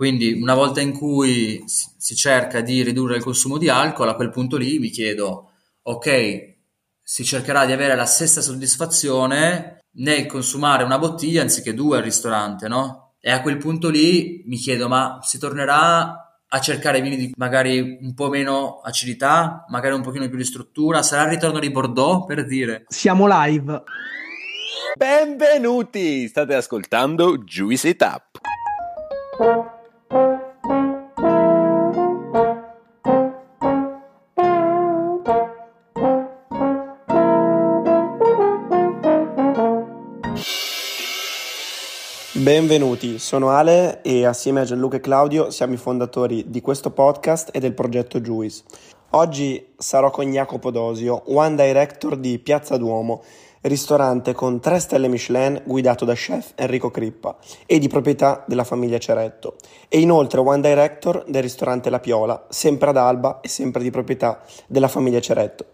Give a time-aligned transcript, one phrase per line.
[0.00, 4.30] Quindi una volta in cui si cerca di ridurre il consumo di alcol, a quel
[4.30, 5.50] punto lì mi chiedo,
[5.82, 6.54] ok,
[7.02, 12.66] si cercherà di avere la stessa soddisfazione nel consumare una bottiglia anziché due al ristorante,
[12.66, 13.16] no?
[13.20, 17.98] E a quel punto lì mi chiedo, ma si tornerà a cercare vini di magari
[18.00, 21.02] un po' meno acidità, magari un pochino più di struttura?
[21.02, 22.86] Sarà il ritorno di Bordeaux, per dire?
[22.88, 23.82] Siamo live.
[24.96, 26.26] Benvenuti!
[26.26, 28.38] State ascoltando Juicy Tap.
[42.50, 47.50] Benvenuti, sono Ale e assieme a Gianluca e Claudio siamo i fondatori di questo podcast
[47.52, 48.64] e del progetto Juice.
[49.10, 53.22] Oggi sarò con Jacopo Dosio, One Director di Piazza Duomo,
[53.60, 57.36] ristorante con 3 stelle Michelin guidato da chef Enrico Crippa
[57.66, 59.54] e di proprietà della famiglia Ceretto.
[59.88, 64.40] E inoltre One Director del ristorante La Piola, sempre ad Alba e sempre di proprietà
[64.66, 65.66] della famiglia Ceretto.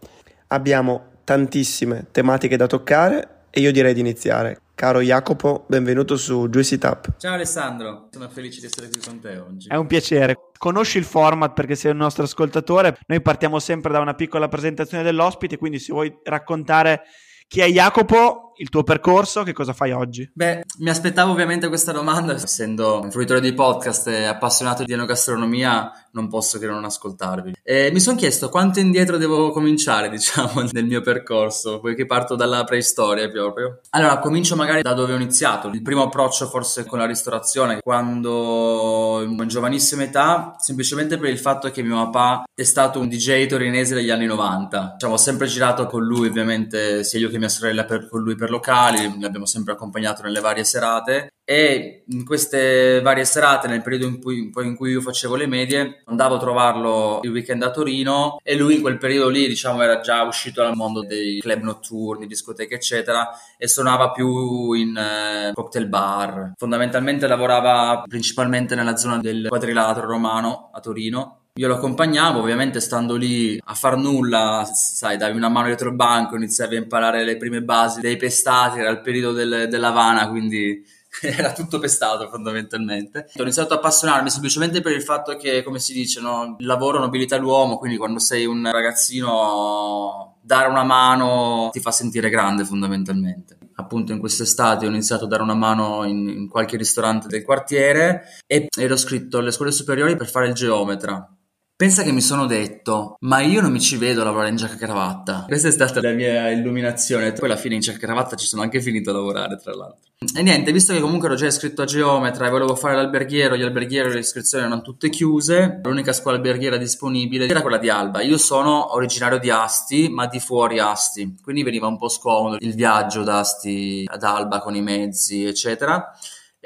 [0.48, 4.60] Abbiamo tantissime tematiche da toccare e io direi di iniziare.
[4.76, 7.16] Caro Jacopo, benvenuto su Juicy Tap.
[7.16, 9.68] Ciao Alessandro, sono felice di essere qui con te oggi.
[9.68, 10.36] È un piacere.
[10.58, 12.98] Conosci il format perché sei un nostro ascoltatore.
[13.06, 17.04] Noi partiamo sempre da una piccola presentazione dell'ospite, quindi se vuoi raccontare
[17.48, 20.28] chi è Jacopo, il tuo percorso, che cosa fai oggi?
[20.32, 25.90] Beh, mi aspettavo ovviamente questa domanda, essendo un fruitore di podcast e appassionato di enogastronomia,
[26.12, 27.54] non posso che non ascoltarvi.
[27.62, 32.64] E mi sono chiesto quanto indietro devo cominciare, diciamo, nel mio percorso, poiché parto dalla
[32.64, 33.80] preistoria proprio.
[33.90, 35.68] Allora, comincio magari da dove ho iniziato.
[35.68, 41.70] Il primo approccio forse con la ristorazione, quando in giovanissima età, semplicemente per il fatto
[41.70, 44.92] che mio papà è stato un DJ torinese degli anni 90.
[44.94, 48.34] Diciamo, ho sempre girato con lui, ovviamente, sia io che mia sorella per, con lui
[48.34, 54.06] per locali, l'abbiamo sempre accompagnato nelle varie serate e in queste varie serate, nel periodo
[54.06, 58.38] in cui, in cui, io facevo le medie, andavo a trovarlo il weekend a Torino
[58.42, 62.26] e lui in quel periodo lì, diciamo, era già uscito dal mondo dei club notturni,
[62.26, 66.52] discoteche, eccetera, e suonava più in eh, cocktail bar.
[66.56, 73.16] Fondamentalmente lavorava principalmente nella zona del quadrilatero romano a Torino io lo accompagnavo, ovviamente stando
[73.16, 77.38] lì a far nulla, sai, davi una mano dietro il banco, iniziavi a imparare le
[77.38, 80.84] prime basi dei pestati, era il periodo del, dell'Havana, quindi
[81.22, 83.30] era tutto pestato fondamentalmente.
[83.36, 86.56] Ho iniziato a appassionarmi semplicemente per il fatto che, come si dice, no?
[86.58, 92.28] il lavoro nobilita l'uomo, quindi quando sei un ragazzino dare una mano ti fa sentire
[92.28, 93.56] grande fondamentalmente.
[93.76, 98.24] Appunto in quest'estate ho iniziato a dare una mano in, in qualche ristorante del quartiere
[98.46, 101.30] e ero scritto alle scuole superiori per fare il geometra
[101.78, 104.76] Pensa che mi sono detto, ma io non mi ci vedo a lavorare in giacca
[104.76, 105.44] e cravatta.
[105.46, 107.34] Questa è stata la mia illuminazione.
[107.34, 110.00] Poi alla fine in giacca e cravatta ci sono anche finito a lavorare, tra l'altro.
[110.34, 113.62] E niente, visto che comunque ero già iscritto a geometra e volevo fare l'alberghiero, gli
[113.62, 118.22] alberghieri le iscrizioni erano tutte chiuse, l'unica scuola alberghiera disponibile era quella di Alba.
[118.22, 122.72] Io sono originario di Asti, ma di fuori Asti, quindi veniva un po' scomodo il
[122.72, 126.10] viaggio da Asti ad Alba con i mezzi, eccetera.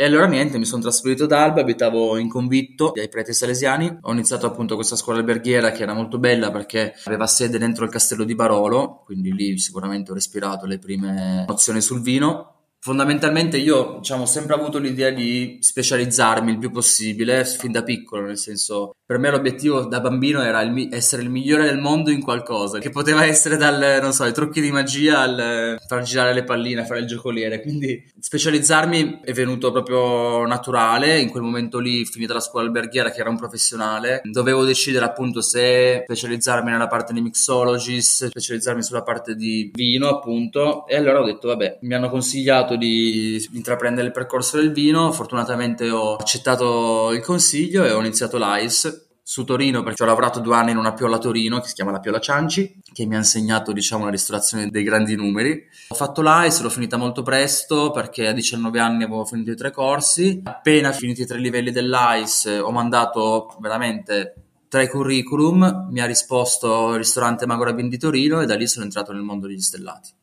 [0.01, 3.99] E allora niente, mi sono trasferito ad Alba, abitavo in convitto ai preti salesiani.
[4.01, 7.91] Ho iniziato appunto questa scuola alberghiera che era molto bella perché aveva sede dentro il
[7.91, 13.97] castello di Barolo, quindi lì sicuramente ho respirato le prime nozioni sul vino Fondamentalmente io
[13.99, 18.95] diciamo, ho sempre avuto l'idea di specializzarmi il più possibile, fin da piccolo, nel senso,
[19.05, 22.79] per me l'obiettivo da bambino era il mi- essere il migliore del mondo in qualcosa,
[22.79, 26.87] che poteva essere dal, non so, i trucchi di magia al far girare le palline,
[26.87, 32.41] fare il giocoliere, quindi specializzarmi è venuto proprio naturale, in quel momento lì, finita la
[32.41, 38.29] scuola alberghiera, che era un professionale, dovevo decidere appunto se specializzarmi nella parte di mixologist,
[38.29, 42.77] specializzarmi sulla parte di vino appunto, e allora ho detto vabbè, mi hanno consigliato pensato
[42.77, 49.09] di intraprendere il percorso del vino, fortunatamente ho accettato il consiglio e ho iniziato l'AIS
[49.23, 51.93] su Torino perché ho lavorato due anni in una piola a Torino che si chiama
[51.93, 55.63] la Piola Cianci che mi ha insegnato diciamo la ristorazione dei grandi numeri.
[55.89, 59.71] Ho fatto l'AIS, l'ho finita molto presto perché a 19 anni avevo finito i tre
[59.71, 60.41] corsi.
[60.45, 64.35] Appena finiti i tre livelli dell'AIS ho mandato veramente
[64.69, 69.13] tre curriculum mi ha risposto il ristorante Magorabin di Torino e da lì sono entrato
[69.13, 70.19] nel mondo degli stellati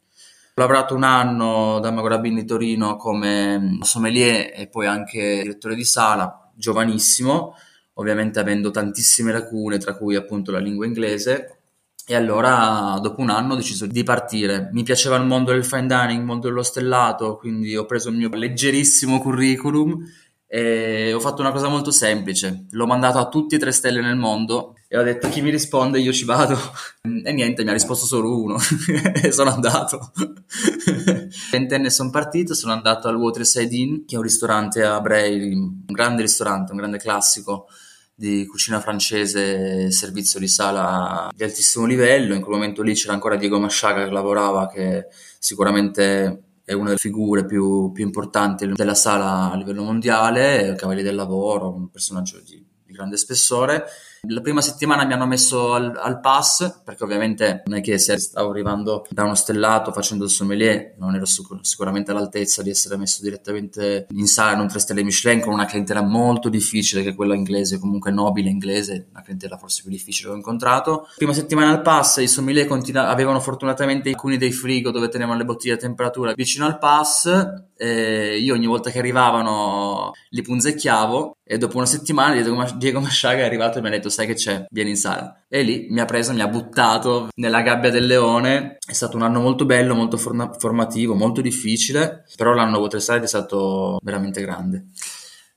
[0.57, 5.83] ho lavorato un anno da Magorabin di Torino come sommelier e poi anche direttore di
[5.83, 7.54] sala, giovanissimo,
[7.94, 11.59] ovviamente avendo tantissime lacune, tra cui appunto la lingua inglese.
[12.07, 14.71] E allora, dopo un anno, ho deciso di partire.
[14.71, 18.15] Mi piaceva il mondo del fine dining, il mondo dello stellato, quindi ho preso il
[18.15, 20.04] mio leggerissimo curriculum
[20.49, 24.15] e ho fatto una cosa molto semplice, l'ho mandato a tutti e tre stelle nel
[24.15, 26.57] mondo e ho detto chi mi risponde io ci vado
[27.03, 28.55] e niente, mi ha risposto solo uno
[29.21, 30.13] e sono andato.
[31.51, 35.83] Ventenne sono partito, sono andato al Waterside Inn che è un ristorante a Bray, un
[35.85, 37.67] grande ristorante, un grande classico
[38.15, 42.33] di cucina francese, servizio di sala di altissimo livello.
[42.33, 45.07] In quel momento lì c'era ancora Diego Masciaga che lavorava, che
[45.38, 51.16] sicuramente è una delle figure più, più importanti della sala a livello mondiale, Cavaliere del
[51.16, 53.86] Lavoro, un personaggio di, di grande spessore
[54.27, 58.18] la prima settimana mi hanno messo al, al, pass, perché ovviamente non è che se
[58.18, 62.97] stavo arrivando da uno stellato facendo il sommelier, non ero sicur- sicuramente all'altezza di essere
[62.97, 67.15] messo direttamente in sala, non tre stelle Michelin, con una clientela molto difficile, che è
[67.15, 71.07] quella inglese, comunque nobile inglese, una clientela forse più difficile che ho incontrato.
[71.15, 75.45] Prima settimana al pass, i sommelier continu- avevano fortunatamente alcuni dei frigo dove tenevano le
[75.45, 81.57] bottiglie a temperatura vicino al pass, e io ogni volta che arrivavano li punzecchiavo e
[81.57, 82.35] dopo una settimana
[82.75, 85.44] Diego Masciaga è arrivato e mi ha detto sai che c'è, vieni in sala.
[85.48, 88.78] E lì mi ha preso, mi ha buttato nella gabbia del leone.
[88.84, 93.28] È stato un anno molto bello, molto forna- formativo, molto difficile, però l'anno Waterside è
[93.28, 94.88] stato veramente grande.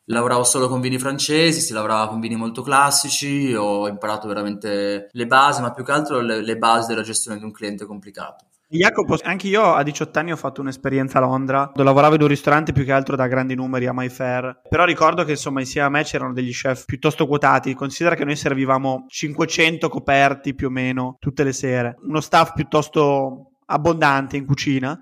[0.04, 5.26] Lavoravo solo con vini francesi, si lavorava con vini molto classici, ho imparato veramente le
[5.26, 8.49] basi, ma più che altro le, le basi della gestione di un cliente complicato.
[8.72, 12.28] Jacopo, anche io a 18 anni ho fatto un'esperienza a Londra, dove lavoravo in un
[12.28, 15.90] ristorante più che altro da grandi numeri a Mayfair, però ricordo che insomma insieme a
[15.90, 21.16] me c'erano degli chef piuttosto quotati, considera che noi servivamo 500 coperti più o meno
[21.18, 24.96] tutte le sere, uno staff piuttosto abbondante in cucina.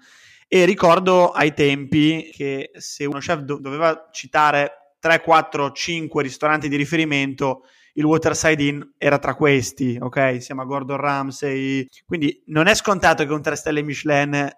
[0.49, 6.71] E ricordo ai tempi che se uno chef do- doveva citare 3, 4, 5 ristoranti
[6.71, 7.65] di riferimento
[7.99, 10.41] il Waterside Inn era tra questi, ok?
[10.41, 11.87] Siamo a Gordon Ramsay.
[12.07, 14.49] Quindi non è scontato che un 3 stelle Michelin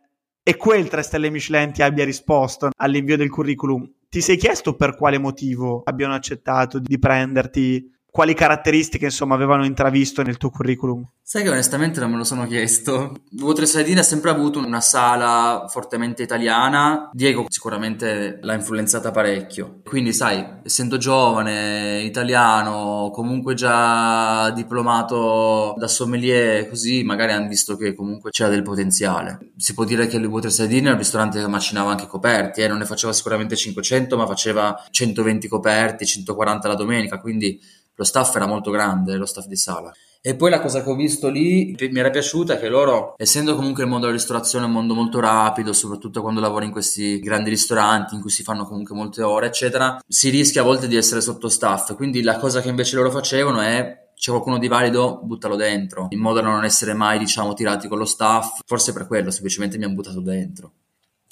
[0.43, 3.91] e quel 3 stelle Michelin ti abbia risposto all'invio del curriculum.
[4.09, 10.23] Ti sei chiesto per quale motivo abbiano accettato di prenderti quali caratteristiche insomma avevano intravisto
[10.23, 11.07] nel tuo curriculum?
[11.31, 13.23] Sai che onestamente non me lo sono chiesto.
[13.35, 17.09] Votre Sardina ha sempre avuto una sala fortemente italiana.
[17.13, 19.81] Diego sicuramente l'ha influenzata parecchio.
[19.85, 27.95] Quindi, sai, essendo giovane, italiano, comunque già diplomato da sommelier, così magari hanno visto che
[27.95, 29.53] comunque c'era del potenziale.
[29.57, 32.67] Si può dire che il Votre Sardina è un ristorante che macinava anche coperti, eh?
[32.67, 38.35] non ne faceva sicuramente 500, ma faceva 120 coperti, 140 la domenica, quindi lo staff
[38.35, 39.93] era molto grande, lo staff di sala.
[40.23, 43.55] E poi la cosa che ho visto lì mi era piaciuta è che loro, essendo
[43.55, 47.51] comunque il mondo della ristorazione un mondo molto rapido, soprattutto quando lavori in questi grandi
[47.51, 51.21] ristoranti in cui si fanno comunque molte ore, eccetera, si rischia a volte di essere
[51.21, 51.95] sotto staff.
[51.95, 56.21] Quindi la cosa che invece loro facevano è c'è qualcuno di valido, buttalo dentro, in
[56.21, 58.61] modo da non essere mai, diciamo, tirati con lo staff.
[58.67, 60.73] Forse per quello, semplicemente mi hanno buttato dentro.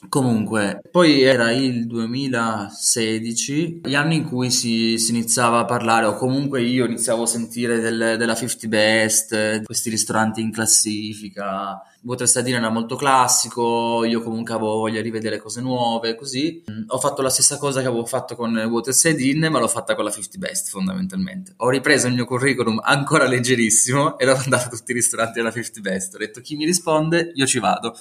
[0.06, 6.14] Comunque, poi era il 2016, gli anni in cui si, si, iniziava a parlare, o
[6.14, 11.82] comunque io iniziavo a sentire del, della 50 Best, questi ristoranti in classifica.
[12.02, 16.62] Water Sardina era molto classico, io comunque avevo voglia di vedere cose nuove, così.
[16.86, 20.04] Ho fatto la stessa cosa che avevo fatto con Water Sardine, ma l'ho fatta con
[20.04, 21.54] la 50 Best fondamentalmente.
[21.56, 25.50] Ho ripreso il mio curriculum ancora leggerissimo e l'ho mandato a tutti i ristoranti della
[25.50, 26.14] 50 Best.
[26.14, 27.96] Ho detto chi mi risponde, io ci vado.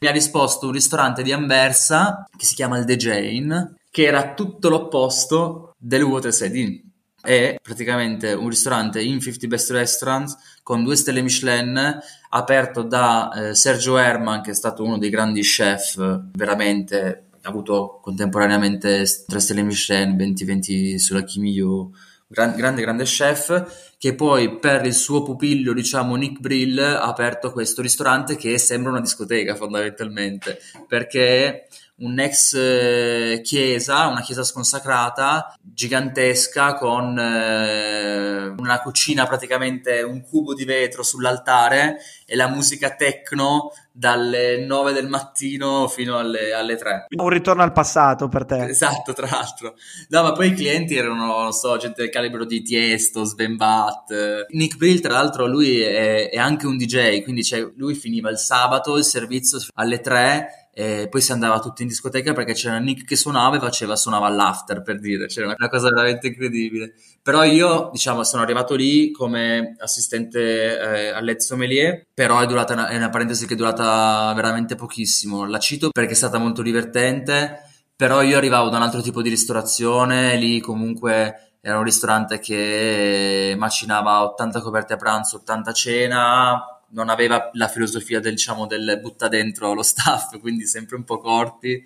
[0.00, 4.32] Mi ha risposto un ristorante di Anversa che si chiama il The Jane, che era
[4.32, 6.76] tutto l'opposto del Waterside Inn.
[7.20, 11.98] È praticamente un ristorante in 50 Best Restaurants con due stelle Michelin,
[12.28, 15.96] aperto da eh, Sergio Herman, che è stato uno dei grandi chef,
[16.32, 21.90] veramente ha avuto contemporaneamente tre stelle Michelin, 20-20 sulla Chimio
[22.28, 27.50] gran, grande, grande chef, che poi per il suo pupillo, diciamo, Nick Brill, ha aperto
[27.50, 31.66] questo ristorante che sembra una discoteca fondamentalmente, perché
[31.98, 40.64] un'ex eh, chiesa, una chiesa sconsacrata, gigantesca, con eh, una cucina praticamente un cubo di
[40.64, 47.06] vetro sull'altare e la musica techno dalle 9 del mattino fino alle, alle 3.
[47.16, 48.64] Un ritorno al passato per te.
[48.66, 49.74] Esatto, tra l'altro.
[50.10, 54.46] No, ma poi i clienti erano, non so, gente del calibro di Tiesto, Sven Bat.
[54.50, 58.38] Nick Brill, tra l'altro, lui è, è anche un DJ, quindi cioè, lui finiva il
[58.38, 63.04] sabato il servizio alle 3 e poi si andava tutti in discoteca perché c'era Nick
[63.04, 66.94] che suonava e faceva, suonava l'after per dire, c'era una cosa veramente incredibile.
[67.20, 72.74] Però io, diciamo, sono arrivato lì come assistente eh, al Let's Sommelier, però è durata
[72.74, 75.46] una, è una parentesi che è durata veramente pochissimo.
[75.46, 77.60] La cito perché è stata molto divertente,
[77.96, 83.56] però io arrivavo da un altro tipo di ristorazione, lì comunque era un ristorante che
[83.58, 88.98] macinava 80 coperte a pranzo, 80 a cena, non aveva la filosofia del, diciamo, del
[89.00, 91.82] butta dentro lo staff, quindi sempre un po' corti,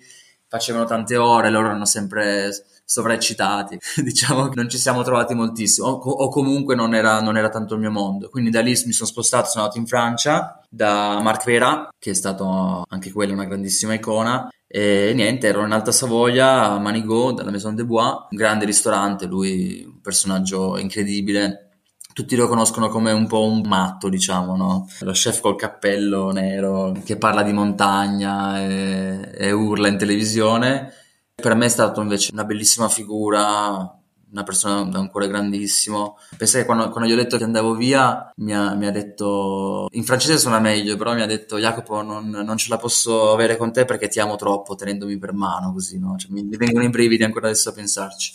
[0.47, 2.51] facevano tante ore, loro erano sempre
[2.85, 7.49] sovraeccitati, diciamo che non ci siamo trovati moltissimo, o, o comunque non era, non era,
[7.49, 8.29] tanto il mio mondo.
[8.29, 12.13] Quindi da lì mi sono spostato, sono andato in Francia da Marc Vera, che è
[12.13, 17.51] stato anche quello una grandissima icona, e niente, ero in Alta Savoia a Manigot, dalla
[17.51, 21.72] Maison de Bois, un grande ristorante, lui un personaggio incredibile,
[22.13, 24.87] tutti lo conoscono come un po' un matto, diciamo, no?
[24.99, 30.93] Lo chef col cappello nero che parla di montagna e, e urla in televisione.
[31.35, 33.99] Per me è stato invece una bellissima figura,
[34.33, 36.17] una persona da un cuore grandissimo.
[36.37, 39.87] Pensa che quando, quando gli ho detto che andavo via, mi ha, mi ha, detto,
[39.91, 43.57] in francese suona meglio, però mi ha detto Jacopo non, non, ce la posso avere
[43.57, 46.15] con te perché ti amo troppo tenendomi per mano, così, no?
[46.17, 48.33] Cioè, mi vengono i brividi ancora adesso a pensarci.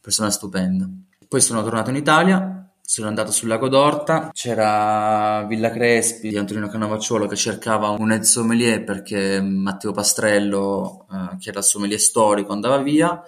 [0.00, 0.88] Persona stupenda.
[1.28, 6.68] Poi sono tornato in Italia, sono andato sul lago d'Orta, c'era Villa Crespi di Antonino
[6.68, 12.52] Canavacciolo che cercava un head sommelier perché Matteo Pastrello, eh, che era il sommelier storico,
[12.52, 13.20] andava via.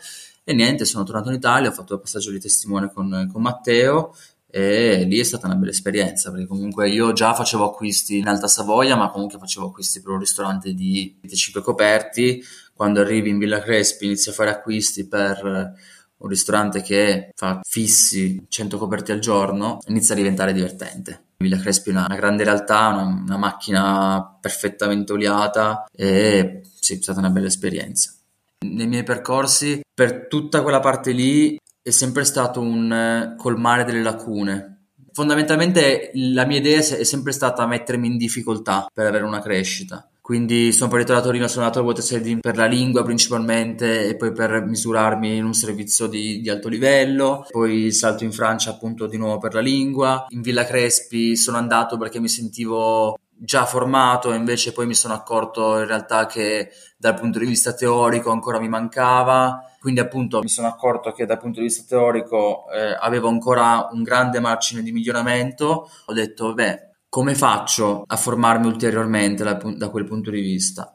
[0.44, 4.14] E niente, sono tornato in Italia, ho fatto il passaggio di testimone con, con Matteo
[4.48, 8.46] e lì è stata una bella esperienza perché comunque io già facevo acquisti in Alta
[8.46, 12.40] Savoia ma comunque facevo acquisti per un ristorante di 5 coperti.
[12.72, 15.74] Quando arrivi in Villa Crespi inizi a fare acquisti per
[16.18, 21.90] un ristorante che fa fissi 100 coperti al giorno inizia a diventare divertente Villa Crespi
[21.90, 27.30] è una, una grande realtà una, una macchina perfettamente oliata e sì, è stata una
[27.30, 28.12] bella esperienza
[28.60, 34.02] nei miei percorsi, per tutta quella parte lì è sempre stato un eh, colmare delle
[34.02, 34.74] lacune.
[35.12, 40.08] Fondamentalmente la mia idea è sempre stata mettermi in difficoltà per avere una crescita.
[40.28, 44.30] Quindi sono partito da Torino, sono andato a Waterside per la lingua principalmente e poi
[44.30, 49.16] per misurarmi in un servizio di, di, alto livello, poi salto in Francia appunto di
[49.16, 54.72] nuovo per la lingua, in Villa Crespi sono andato perché mi sentivo già formato invece
[54.72, 59.62] poi mi sono accorto in realtà che dal punto di vista teorico ancora mi mancava,
[59.80, 64.02] quindi appunto mi sono accorto che dal punto di vista teorico eh, avevo ancora un
[64.02, 70.04] grande margine di miglioramento, ho detto beh come faccio a formarmi ulteriormente da, da quel
[70.04, 70.92] punto di vista?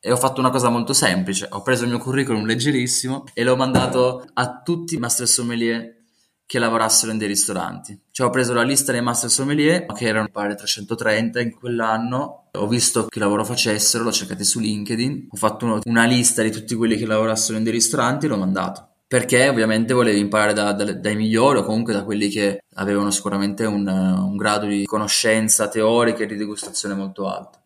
[0.00, 3.56] E ho fatto una cosa molto semplice, ho preso il mio curriculum leggerissimo e l'ho
[3.56, 6.02] mandato a tutti i master sommelier
[6.46, 7.98] che lavorassero in dei ristoranti.
[8.10, 12.66] Cioè ho preso la lista dei master sommelier, che erano pare 330 in quell'anno, ho
[12.68, 16.96] visto che lavoro facessero, l'ho cercato su LinkedIn, ho fatto una lista di tutti quelli
[16.96, 18.93] che lavorassero in dei ristoranti e l'ho mandato.
[19.14, 23.64] Perché ovviamente volevi imparare da, da, dai migliori o comunque da quelli che avevano sicuramente
[23.64, 27.60] un, un grado di conoscenza teorica e di degustazione molto alto.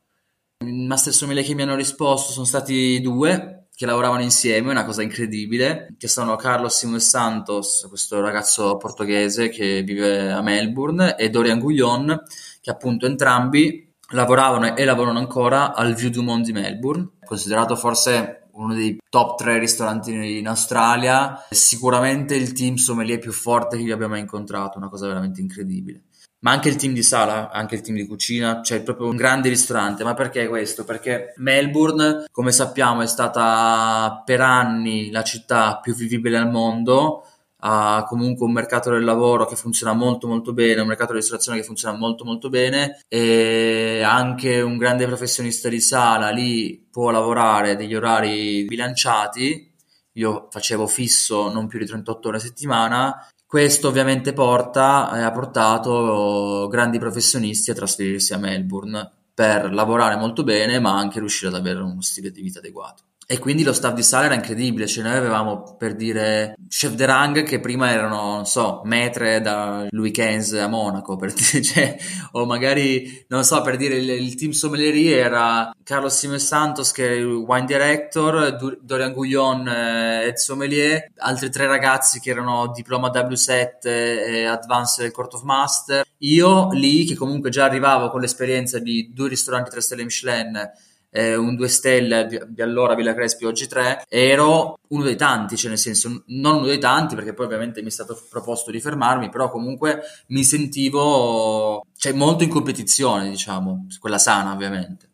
[0.63, 5.01] I master sommelier che mi hanno risposto sono stati due, che lavoravano insieme, una cosa
[5.01, 11.61] incredibile, che sono Carlos Simões Santos, questo ragazzo portoghese che vive a Melbourne, e Dorian
[11.61, 12.25] Guillon,
[12.61, 18.48] che appunto entrambi lavoravano e lavorano ancora al View du Monde di Melbourne, considerato forse
[18.59, 23.95] uno dei top 3 ristoranti in Australia, sicuramente il team sommelier più forte che io
[23.95, 26.03] abbia mai incontrato, una cosa veramente incredibile
[26.41, 29.49] ma anche il team di sala, anche il team di cucina, cioè proprio un grande
[29.49, 30.05] ristorante.
[30.05, 30.85] Ma perché questo?
[30.85, 37.27] Perché Melbourne, come sappiamo, è stata per anni la città più vivibile al mondo,
[37.61, 41.59] ha comunque un mercato del lavoro che funziona molto molto bene, un mercato di ristorazione
[41.59, 47.77] che funziona molto molto bene e anche un grande professionista di sala lì può lavorare
[47.77, 49.73] degli orari bilanciati.
[50.13, 55.33] Io facevo fisso non più di 38 ore a settimana questo ovviamente porta, eh, ha
[55.33, 61.55] portato grandi professionisti a trasferirsi a Melbourne per lavorare molto bene, ma anche riuscire ad
[61.57, 63.05] avere uno stile di vita adeguato.
[63.31, 67.05] E quindi lo staff di sala era incredibile, cioè noi avevamo per dire chef de
[67.05, 71.95] rang che prima erano, non so, metre da Louis XV a Monaco, per dire, cioè,
[72.33, 77.19] o magari, non so, per dire il, il team sommelierie era Carlos Simes Santos che
[77.19, 84.45] è wine director, Dorian Guillon eh, sommelier, altri tre ragazzi che erano diploma W7 e
[84.47, 89.69] advanced court of master, io lì che comunque già arrivavo con l'esperienza di due ristoranti
[89.69, 95.03] tre stelle Michelin eh, un 2 stelle di, allora Villa Crespi, oggi 3, ero uno
[95.03, 98.21] dei tanti, cioè nel senso non uno dei tanti perché poi ovviamente mi è stato
[98.29, 105.09] proposto di fermarmi, però comunque mi sentivo cioè, molto in competizione, diciamo, quella sana ovviamente.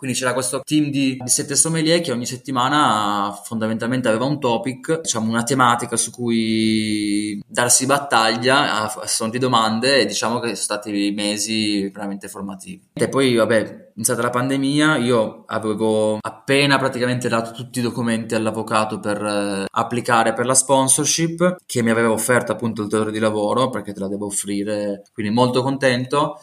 [0.00, 5.02] Quindi c'era questo team di, di sette sommelier che ogni settimana fondamentalmente aveva un topic,
[5.02, 10.56] diciamo una tematica su cui darsi battaglia a, a di domande e diciamo che sono
[10.56, 12.88] stati mesi veramente formativi.
[12.94, 18.98] E poi vabbè, iniziata la pandemia, io avevo appena praticamente dato tutti i documenti all'avvocato
[18.98, 23.68] per eh, applicare per la sponsorship che mi aveva offerto appunto il datore di lavoro
[23.68, 26.40] perché te la devo offrire, quindi molto contento.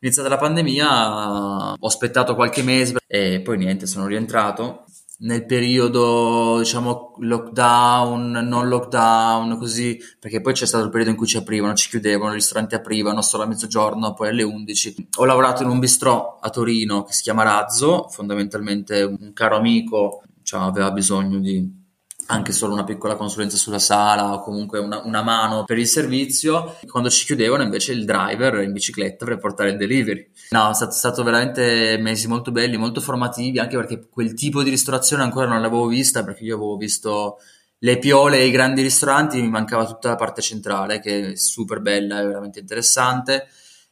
[0.00, 4.84] Iniziata la pandemia ho aspettato qualche mese e poi niente, sono rientrato
[5.18, 11.26] nel periodo, diciamo, lockdown, non lockdown, così, perché poi c'è stato il periodo in cui
[11.26, 15.08] ci aprivano, ci chiudevano, i ristoranti aprivano solo a mezzogiorno, poi alle 11.
[15.16, 20.22] Ho lavorato in un bistrò a Torino che si chiama Razzo, fondamentalmente un caro amico
[20.46, 21.84] cioè, aveva bisogno di
[22.28, 26.76] anche solo una piccola consulenza sulla sala o comunque una, una, mano per il servizio.
[26.86, 30.28] Quando ci chiudevano invece il driver in bicicletta per portare il delivery.
[30.50, 35.24] No, è stato, veramente mesi molto belli, molto formativi, anche perché quel tipo di ristorazione
[35.24, 37.38] ancora non l'avevo vista, perché io avevo visto
[37.78, 41.80] le piole e i grandi ristoranti, mi mancava tutta la parte centrale che è super
[41.80, 43.48] bella e veramente interessante.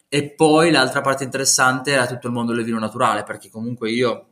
[0.08, 4.26] E poi l'altra parte interessante era tutto il mondo del vino naturale, perché comunque io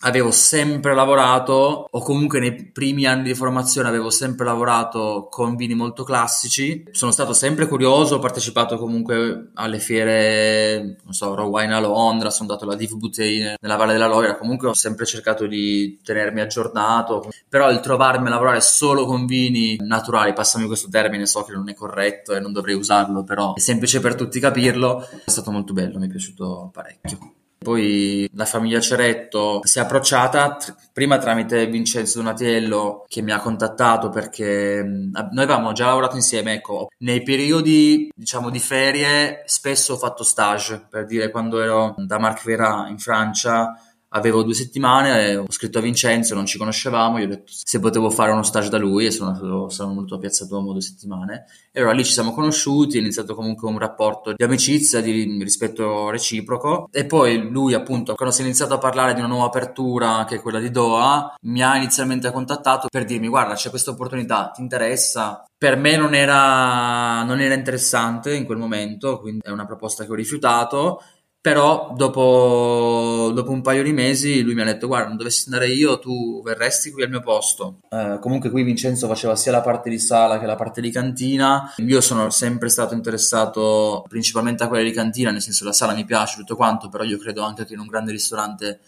[0.00, 5.74] avevo sempre lavorato, o comunque nei primi anni di formazione avevo sempre lavorato con vini
[5.74, 6.84] molto classici.
[6.90, 12.30] Sono stato sempre curioso, ho partecipato comunque alle fiere, non so, Raw Wine a Londra,
[12.30, 16.40] sono andato alla Div Bouteille nella Valle della Loira, comunque ho sempre cercato di tenermi
[16.40, 21.52] aggiornato, però il trovarmi a lavorare solo con vini naturali, passami questo termine, so che
[21.52, 25.50] non è corretto e non dovrei usarlo, però è semplice per tutti capirlo, è stato
[25.50, 27.34] molto bello, mi è piaciuto parecchio.
[27.62, 33.38] Poi la famiglia Ceretto si è approcciata tr- prima tramite Vincenzo Donatiello che mi ha
[33.38, 39.92] contattato perché mh, noi avevamo già lavorato insieme, ecco, nei periodi diciamo di ferie spesso
[39.92, 43.74] ho fatto stage, per dire quando ero da Marc Vera in Francia
[44.12, 48.10] avevo due settimane, ho scritto a Vincenzo, non ci conoscevamo, gli ho detto se potevo
[48.10, 51.44] fare uno stage da lui e sono, andato, sono venuto a Piazza Duomo due settimane.
[51.72, 56.10] E allora lì ci siamo conosciuti, è iniziato comunque un rapporto di amicizia, di rispetto
[56.10, 56.88] reciproco.
[56.90, 60.36] E poi lui appunto quando si è iniziato a parlare di una nuova apertura che
[60.36, 64.60] è quella di Doha mi ha inizialmente contattato per dirmi guarda c'è questa opportunità, ti
[64.60, 65.44] interessa?
[65.56, 70.10] Per me non era, non era interessante in quel momento, quindi è una proposta che
[70.10, 71.02] ho rifiutato
[71.42, 75.68] però dopo, dopo, un paio di mesi lui mi ha detto guarda non dovessi andare
[75.68, 77.78] io tu verresti qui al mio posto.
[77.88, 81.72] Eh, comunque qui Vincenzo faceva sia la parte di sala che la parte di cantina.
[81.78, 86.04] Io sono sempre stato interessato principalmente a quella di cantina nel senso la sala mi
[86.04, 88.80] piace tutto quanto però io credo anche che in un grande ristorante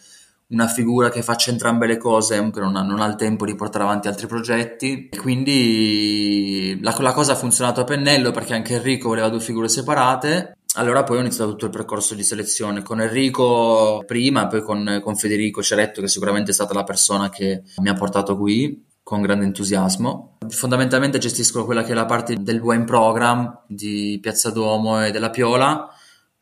[0.53, 3.55] una figura che faccia entrambe le cose comunque non ha, non ha il tempo di
[3.55, 5.09] portare avanti altri progetti.
[5.09, 9.69] E quindi la, la cosa ha funzionato a pennello perché anche Enrico voleva due figure
[9.69, 15.01] separate allora poi ho iniziato tutto il percorso di selezione con Enrico prima, poi con,
[15.03, 19.21] con Federico Ceretto, che sicuramente è stata la persona che mi ha portato qui con
[19.21, 20.39] grande entusiasmo.
[20.49, 25.31] Fondamentalmente gestisco quella che è la parte del wine program di Piazza Duomo e della
[25.31, 25.89] Piola.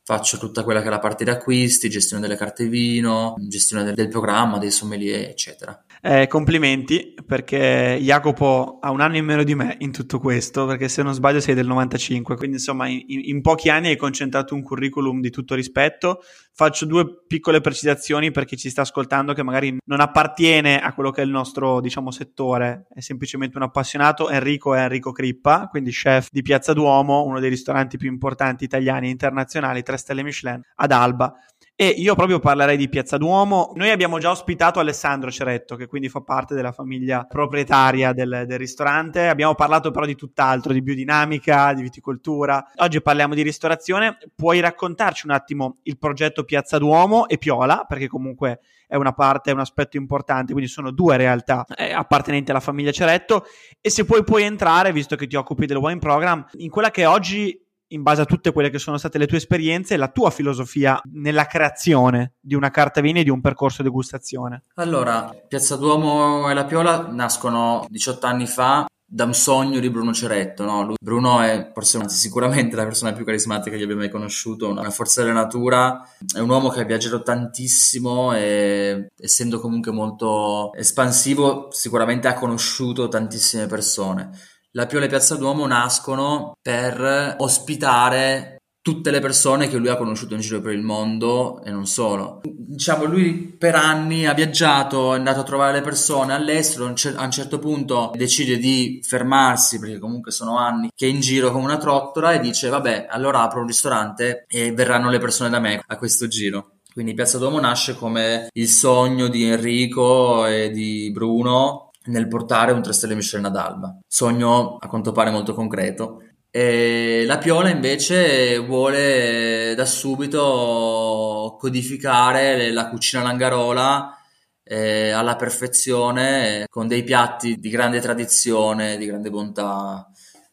[0.02, 3.94] Faccio tutta quella che è la parte di acquisti, gestione delle carte vino, gestione del,
[3.94, 5.84] del programma, dei sommelier, eccetera.
[6.02, 10.88] Eh, complimenti perché Jacopo ha un anno in meno di me in tutto questo, perché
[10.88, 14.62] se non sbaglio sei del 95, quindi insomma in, in, pochi anni hai concentrato un
[14.62, 16.22] curriculum di tutto rispetto.
[16.54, 21.10] Faccio due piccole precisazioni per chi ci sta ascoltando che magari non appartiene a quello
[21.10, 24.30] che è il nostro diciamo settore, è semplicemente un appassionato.
[24.30, 29.08] Enrico è Enrico Crippa, quindi chef di Piazza Duomo, uno dei ristoranti più importanti italiani
[29.08, 31.34] e internazionali, 3 stelle Michelin ad Alba.
[31.80, 33.72] E io proprio parlerei di Piazza Duomo.
[33.74, 38.58] Noi abbiamo già ospitato Alessandro Ceretto, che quindi fa parte della famiglia proprietaria del, del,
[38.58, 39.28] ristorante.
[39.28, 42.62] Abbiamo parlato però di tutt'altro, di biodinamica, di viticoltura.
[42.76, 44.18] Oggi parliamo di ristorazione.
[44.34, 49.50] Puoi raccontarci un attimo il progetto Piazza Duomo e Piola, perché comunque è una parte,
[49.50, 53.46] è un aspetto importante, quindi sono due realtà eh, appartenenti alla famiglia Ceretto.
[53.80, 57.06] E se poi puoi entrare, visto che ti occupi del wine program, in quella che
[57.06, 57.58] oggi
[57.92, 61.46] in base a tutte quelle che sono state le tue esperienze, la tua filosofia nella
[61.46, 64.62] creazione di una carta vini e di un percorso degustazione?
[64.74, 70.12] Allora, Piazza Duomo e La Piola nascono 18 anni fa da un sogno di Bruno
[70.12, 70.64] Ceretto.
[70.64, 70.84] No?
[70.84, 74.90] Lui, Bruno è forse anzi, sicuramente la persona più carismatica che abbia mai conosciuto, una
[74.90, 76.00] forza della natura,
[76.32, 83.08] è un uomo che ha viaggiato tantissimo e essendo comunque molto espansivo sicuramente ha conosciuto
[83.08, 84.30] tantissime persone.
[84.72, 90.34] La Piola e Piazza Duomo nascono per ospitare tutte le persone che lui ha conosciuto
[90.34, 92.40] in giro per il mondo e non solo.
[92.44, 96.88] Diciamo, lui per anni ha viaggiato, è andato a trovare le persone all'estero, a
[97.24, 101.64] un certo punto decide di fermarsi, perché comunque sono anni che è in giro come
[101.64, 105.82] una trottola e dice vabbè, allora apro un ristorante e verranno le persone da me
[105.84, 106.76] a questo giro.
[106.92, 112.82] Quindi Piazza Duomo nasce come il sogno di Enrico e di Bruno nel portare un
[112.82, 113.98] 3 stelle Michelin ad Alba.
[114.06, 116.22] Sogno a quanto pare molto concreto.
[116.50, 124.16] E la Piola invece vuole da subito codificare la cucina langarola
[124.64, 130.10] eh, alla perfezione con dei piatti di grande tradizione, di grande bontà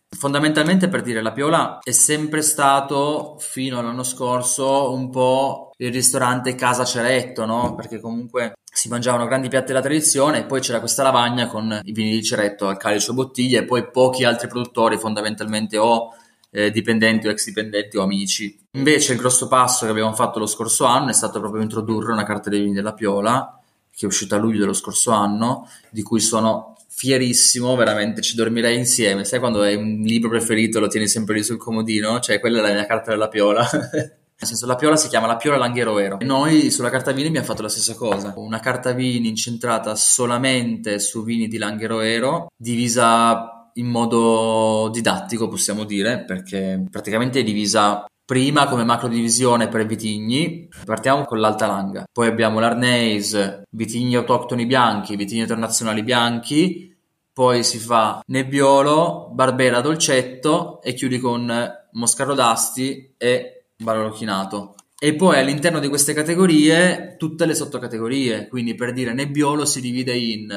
[0.10, 6.56] Fondamentalmente per dire, la Piola è sempre stato, fino all'anno scorso, un po' il ristorante
[6.56, 7.76] Casa Ceretto, no?
[7.76, 11.91] Perché comunque si mangiavano grandi piatti della tradizione e poi c'era questa lavagna con i
[11.91, 16.13] vini di Ceretto al calice o bottiglie e poi pochi altri produttori, fondamentalmente o
[16.52, 18.58] eh, dipendenti o ex dipendenti o amici.
[18.72, 22.24] Invece il grosso passo che abbiamo fatto lo scorso anno è stato proprio introdurre una
[22.24, 23.60] carta dei vini della Piola,
[23.91, 28.75] che è uscita a luglio dello scorso anno, di cui sono fierissimo, veramente ci dormirei
[28.75, 29.23] insieme.
[29.23, 32.19] Sai quando hai un libro preferito lo tieni sempre lì sul comodino?
[32.19, 33.69] Cioè, quella è la mia carta della piola.
[34.39, 36.19] Nel senso, la piola si chiama la piola Langhero Vero.
[36.19, 38.33] E noi sulla carta vini abbiamo fatto la stessa cosa.
[38.38, 45.83] Una carta vini incentrata solamente su vini di Langhero Vero, divisa in modo didattico, possiamo
[45.83, 50.68] dire, perché praticamente è divisa prima come macro divisione per vitigni.
[50.84, 56.94] Partiamo con l'Alta Langa, poi abbiamo l'Arneis, vitigni autoctoni bianchi, vitigni internazionali bianchi,
[57.32, 61.50] poi si fa Nebbiolo, Barbera Dolcetto e chiudi con
[61.94, 64.76] Moscardo d'Asti e Barolo Chinato.
[65.00, 70.13] E poi all'interno di queste categorie tutte le sottocategorie, quindi per dire Nebbiolo si divide
[70.13, 70.52] in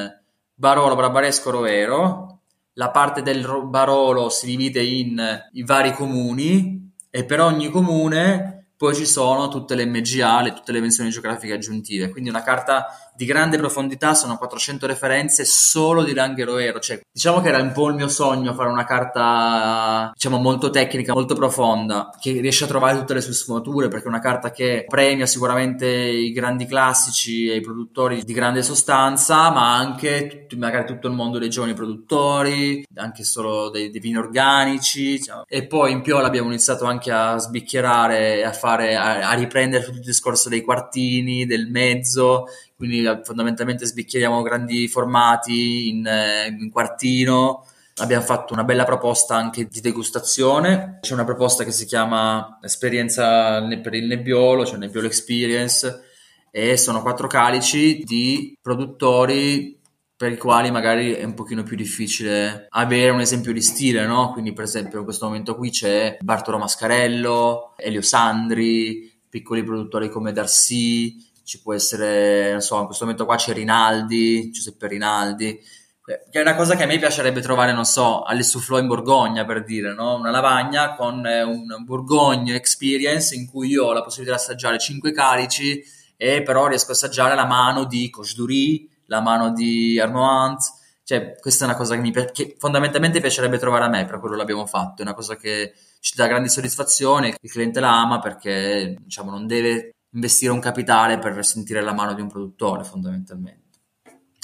[0.53, 2.39] Barolo, Barbaresco, Rovero,
[2.73, 8.95] la parte del Barolo si divide in i vari comuni e per ogni comune poi
[8.95, 12.87] ci sono tutte le MGA, le, tutte le menzioni geografiche aggiuntive, quindi una carta
[13.21, 17.89] di grande profondità, sono 400 referenze solo di Langheroero, cioè diciamo che era un po'
[17.89, 22.97] il mio sogno fare una carta diciamo molto tecnica, molto profonda, che riesce a trovare
[22.97, 27.57] tutte le sue sfumature, perché è una carta che premia sicuramente i grandi classici e
[27.57, 32.83] i produttori di grande sostanza, ma anche tutti, magari tutto il mondo dei giovani produttori,
[32.95, 35.43] anche solo dei, dei vini organici, diciamo.
[35.47, 39.97] e poi in più abbiamo iniziato anche a sbicchierare a fare, a, a riprendere tutto
[39.97, 42.47] il discorso dei quartini, del mezzo,
[42.81, 47.67] quindi fondamentalmente sbicchieriamo grandi formati in, eh, in quartino.
[47.97, 50.97] Abbiamo fatto una bella proposta anche di degustazione.
[50.99, 56.05] C'è una proposta che si chiama Esperienza per il nebbiolo, cioè Nebbiolo Experience,
[56.49, 59.79] e sono quattro calici di produttori
[60.15, 64.31] per i quali magari è un pochino più difficile avere un esempio di stile, no?
[64.31, 70.31] Quindi per esempio in questo momento qui c'è Bartolo Mascarello, Elio Sandri, piccoli produttori come
[70.31, 75.59] Darcy, ci può essere, non so, in questo momento qua c'è Rinaldi, Giuseppe Rinaldi,
[76.05, 79.43] che è una cosa che a me piacerebbe trovare, non so, alle Soufflot in Borgogna,
[79.43, 80.15] per dire, no?
[80.15, 84.79] Una lavagna con eh, un Bourgogne experience in cui io ho la possibilità di assaggiare
[84.79, 85.83] cinque calici
[86.15, 90.57] e però riesco a assaggiare la mano di Coche la mano di Arnaud
[91.03, 94.37] cioè questa è una cosa che, mi, che fondamentalmente piacerebbe trovare a me, per quello
[94.37, 98.95] l'abbiamo fatto, è una cosa che ci dà grande soddisfazione, il cliente la ama perché
[99.01, 103.59] diciamo non deve investire un capitale per sentire la mano di un produttore fondamentalmente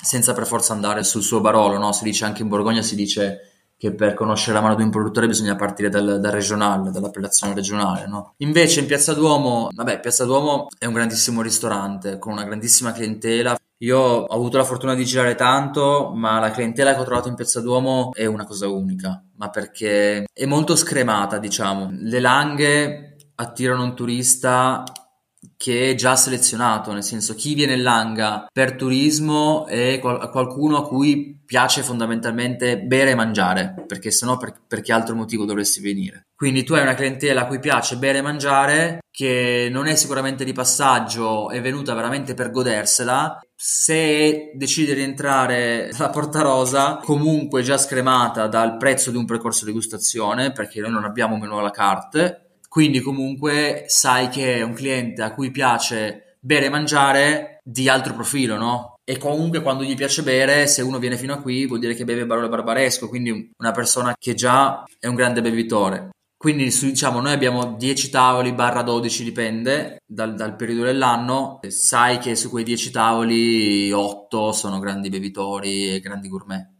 [0.01, 1.91] senza per forza andare sul suo barolo no?
[1.91, 5.27] si dice anche in Borgogna si dice che per conoscere la mano di un produttore
[5.27, 8.07] bisogna partire dal, dal regionale, dall'appellazione regionale.
[8.07, 8.33] No?
[8.37, 13.55] Invece in Piazza Duomo, vabbè, Piazza Duomo è un grandissimo ristorante con una grandissima clientela.
[13.81, 17.35] Io ho avuto la fortuna di girare tanto, ma la clientela che ho trovato in
[17.35, 21.89] Piazza Duomo è una cosa unica, ma perché è molto scremata, diciamo.
[21.91, 24.83] Le langhe attirano un turista
[25.57, 30.77] che è già selezionato, nel senso chi viene in Langa per turismo è qual- qualcuno
[30.77, 35.81] a cui piace fondamentalmente bere e mangiare, perché sennò per, per che altro motivo dovresti
[35.81, 36.27] venire.
[36.35, 40.43] Quindi tu hai una clientela a cui piace bere e mangiare, che non è sicuramente
[40.43, 43.39] di passaggio, è venuta veramente per godersela.
[43.55, 49.65] Se decide di entrare alla Porta Rosa, comunque già scremata dal prezzo di un percorso
[49.65, 52.46] di degustazione, perché noi non abbiamo meno alla carte,
[52.77, 58.13] quindi comunque sai che è un cliente a cui piace bere e mangiare di altro
[58.13, 58.99] profilo, no?
[59.03, 62.03] E comunque quando gli piace bere, se uno viene fino a qui, vuol dire che
[62.03, 66.11] beve Barolo Barbaresco, quindi una persona che già è un grande bevitore.
[66.37, 72.35] Quindi diciamo noi abbiamo 10 tavoli barra 12 dipende dal, dal, periodo dell'anno, sai che
[72.35, 76.76] su quei 10 tavoli 8 sono grandi bevitori e grandi gourmet.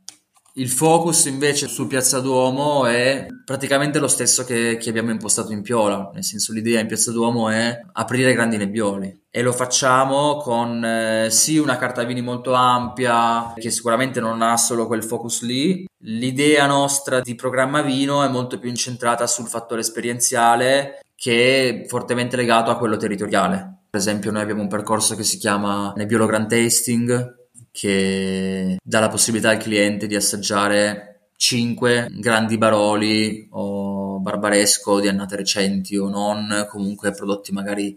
[0.60, 5.62] Il focus invece su Piazza Duomo è praticamente lo stesso che, che, abbiamo impostato in
[5.62, 9.26] Piola, nel senso l'idea in Piazza Duomo è aprire grandi nebbioli.
[9.30, 14.58] E lo facciamo con eh, sì una carta vini molto ampia che sicuramente non ha
[14.58, 19.82] solo quel focus lì, l'idea nostra di programma vino è molto più incentrata sul fattore
[19.82, 23.82] esperienziale che è fortemente legato a quello territoriale.
[23.91, 27.46] Per esempio noi abbiamo un percorso che si chiama Nebbiolo Grand Tasting
[27.78, 35.36] che dà la possibilità al cliente di assaggiare 5 grandi baroli o barbaresco di annate
[35.36, 37.96] recenti o non, comunque prodotti magari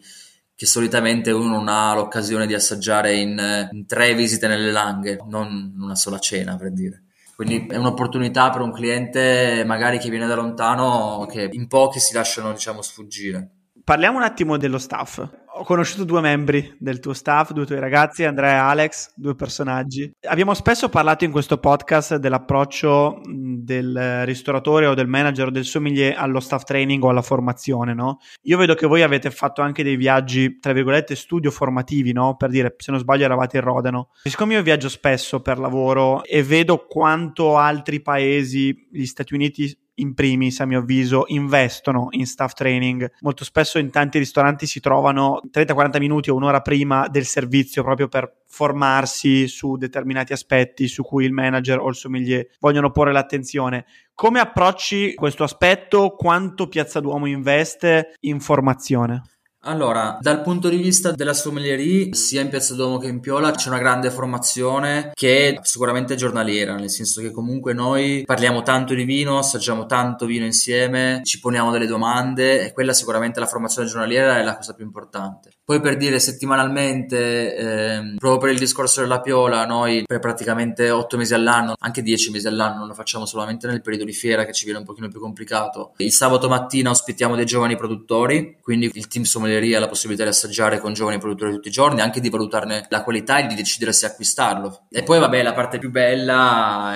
[0.55, 5.75] che solitamente uno non ha l'occasione di assaggiare in, in tre visite nelle langhe, non
[5.81, 7.05] una sola cena per dire.
[7.35, 12.13] Quindi è un'opportunità per un cliente magari che viene da lontano che in pochi si
[12.13, 13.49] lasciano diciamo sfuggire.
[13.83, 15.27] Parliamo un attimo dello staff.
[15.61, 20.11] Ho conosciuto due membri del tuo staff, due tuoi ragazzi, Andrea e Alex, due personaggi.
[20.27, 26.15] Abbiamo spesso parlato in questo podcast dell'approccio del ristoratore o del manager o del sommelier
[26.17, 28.21] allo staff training o alla formazione, no?
[28.45, 32.37] Io vedo che voi avete fatto anche dei viaggi, tra virgolette, studio formativi, no?
[32.37, 34.09] Per dire, se non sbaglio eravate in Rodano.
[34.23, 40.15] Siccome io viaggio spesso per lavoro e vedo quanto altri paesi, gli Stati Uniti in
[40.15, 43.11] primis, a mio avviso, investono in staff training.
[43.21, 48.09] Molto spesso in tanti ristoranti si trovano 30-40 minuti o un'ora prima del servizio proprio
[48.09, 53.87] per formarsi su determinati aspetti su cui il manager o il sommelier vogliono porre l'attenzione.
[54.15, 56.15] Come approcci questo aspetto?
[56.17, 59.23] Quanto Piazza Duomo investe in formazione?
[59.65, 63.69] Allora, dal punto di vista della sommelierie, sia in Piazza Duomo che in Piola c'è
[63.69, 69.05] una grande formazione che è sicuramente giornaliera, nel senso che comunque noi parliamo tanto di
[69.05, 74.39] vino, assaggiamo tanto vino insieme, ci poniamo delle domande e quella sicuramente la formazione giornaliera
[74.39, 75.51] è la cosa più importante.
[75.63, 81.19] Poi per dire settimanalmente, ehm, proprio per il discorso della Piola, noi per praticamente 8
[81.19, 84.65] mesi all'anno, anche 10 mesi all'anno, lo facciamo solamente nel periodo di fiera che ci
[84.65, 85.93] viene un pochino più complicato.
[85.99, 90.31] Il sabato mattina ospitiamo dei giovani produttori, quindi il team sommelier ha la possibilità di
[90.31, 93.93] assaggiare con giovani produttori tutti i giorni, anche di valutarne la qualità e di decidere
[93.93, 94.87] se acquistarlo.
[94.91, 96.95] E poi, vabbè, la parte più bella,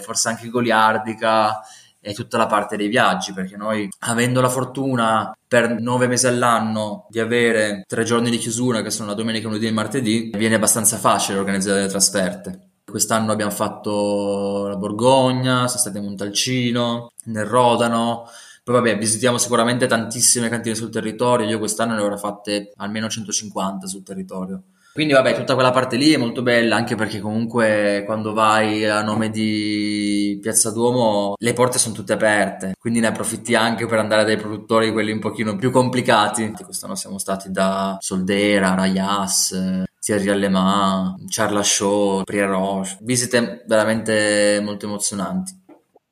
[0.00, 1.60] forse anche goliardica,
[2.00, 7.06] è tutta la parte dei viaggi, perché noi, avendo la fortuna per nove mesi all'anno
[7.08, 10.98] di avere tre giorni di chiusura, che sono la domenica, lunedì e martedì, viene abbastanza
[10.98, 12.68] facile organizzare le trasferte.
[12.84, 18.28] Quest'anno abbiamo fatto la Borgogna, siamo stati a Montalcino, nel Rodano,
[18.64, 23.86] poi vabbè, visitiamo sicuramente tantissime cantine sul territorio, io quest'anno ne avrò fatte almeno 150
[23.86, 24.62] sul territorio.
[24.94, 29.02] Quindi vabbè, tutta quella parte lì è molto bella, anche perché comunque quando vai a
[29.02, 34.24] nome di Piazza Duomo le porte sono tutte aperte, quindi ne approfitti anche per andare
[34.24, 36.54] dai produttori quelli un pochino più complicati.
[36.64, 44.86] Quest'anno siamo stati da Soldera, Rayas, Thierry Allemand, Charles Shaw, Prier Roche, visite veramente molto
[44.86, 45.63] emozionanti.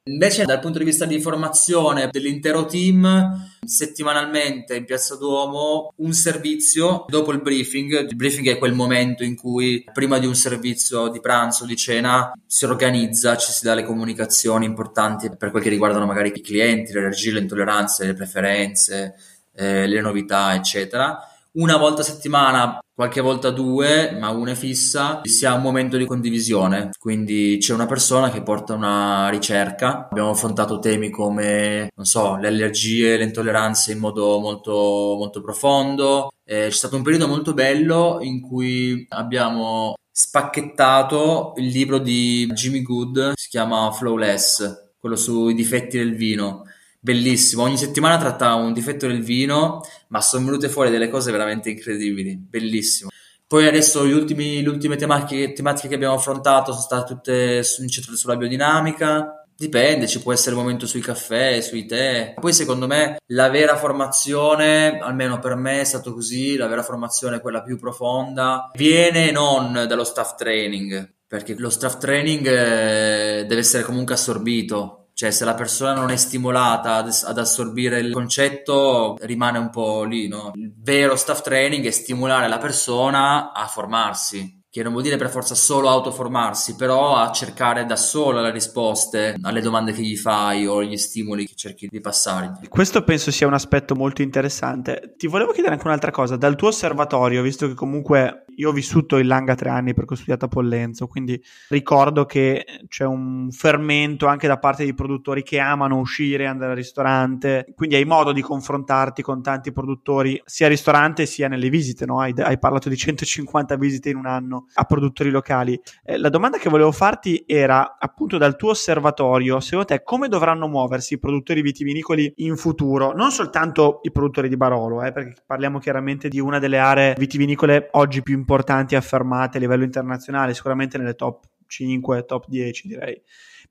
[0.07, 7.05] Invece dal punto di vista di formazione dell'intero team, settimanalmente in Piazza Duomo un servizio
[7.07, 8.09] dopo il briefing.
[8.09, 12.33] Il briefing è quel momento in cui prima di un servizio di pranzo, di cena,
[12.45, 16.93] si organizza, ci si dà le comunicazioni importanti per quel che riguardano magari i clienti,
[16.93, 19.15] le allergie, le intolleranze, le preferenze,
[19.55, 25.21] eh, le novità, eccetera una volta a settimana, qualche volta due, ma una è fissa,
[25.25, 26.91] si ha un momento di condivisione.
[26.99, 30.09] Quindi c'è una persona che porta una ricerca.
[30.11, 36.31] Abbiamo affrontato temi come, non so, le allergie, le intolleranze in modo molto, molto profondo.
[36.45, 42.83] Eh, c'è stato un periodo molto bello in cui abbiamo spacchettato il libro di Jimmy
[42.83, 46.65] Good, si chiama Flawless, quello sui difetti del vino
[47.03, 47.65] bellissimo.
[47.65, 52.37] Ogni settimana trattava un difetto del vino, ma sono venute fuori delle cose veramente incredibili.
[52.37, 53.11] Bellissimo.
[53.47, 58.37] Poi adesso ultimi, le ultime tematiche, tematiche, che abbiamo affrontato sono state tutte incentrate sulla
[58.37, 59.45] biodinamica.
[59.55, 62.35] Dipende, ci può essere il momento sui caffè, sui tè.
[62.41, 67.41] Poi secondo me la vera formazione, almeno per me è stato così, la vera formazione,
[67.41, 73.83] quella più profonda, viene non dallo staff training, perché lo staff training eh, deve essere
[73.83, 79.57] comunque assorbito cioè, se la persona non è stimolata ad, ad, assorbire il concetto, rimane
[79.57, 80.51] un po' lì, no?
[80.55, 85.29] Il vero staff training è stimolare la persona a formarsi, che non vuol dire per
[85.29, 90.67] forza solo autoformarsi, però a cercare da sola le risposte alle domande che gli fai
[90.67, 92.69] o gli stimoli che cerchi di passargli.
[92.69, 95.13] Questo penso sia un aspetto molto interessante.
[95.19, 99.19] Ti volevo chiedere anche un'altra cosa, dal tuo osservatorio, visto che comunque io ho vissuto
[99.19, 104.27] in Langa tre anni perché ho studiato a Pollenzo, quindi ricordo che c'è un fermento
[104.27, 108.41] anche da parte dei produttori che amano uscire, andare al ristorante, quindi hai modo di
[108.41, 112.21] confrontarti con tanti produttori sia al ristorante sia nelle visite, no?
[112.21, 115.81] hai, hai parlato di 150 visite in un anno a produttori locali.
[116.05, 120.69] Eh, la domanda che volevo farti era appunto dal tuo osservatorio, secondo te come dovranno
[120.69, 123.13] muoversi i produttori vitivinicoli in futuro?
[123.13, 127.89] Non soltanto i produttori di Barolo, eh, perché parliamo chiaramente di una delle aree vitivinicole
[127.93, 133.23] oggi più importanti e affermate a livello internazionale, sicuramente nelle top 5, top 10 direi